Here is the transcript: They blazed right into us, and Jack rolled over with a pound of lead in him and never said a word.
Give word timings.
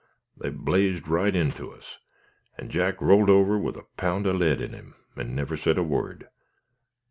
They 0.35 0.49
blazed 0.49 1.07
right 1.07 1.35
into 1.35 1.71
us, 1.73 1.99
and 2.57 2.71
Jack 2.71 2.99
rolled 2.99 3.29
over 3.29 3.59
with 3.59 3.77
a 3.77 3.85
pound 3.97 4.25
of 4.25 4.37
lead 4.37 4.59
in 4.59 4.73
him 4.73 4.95
and 5.15 5.35
never 5.35 5.55
said 5.55 5.77
a 5.77 5.83
word. 5.83 6.27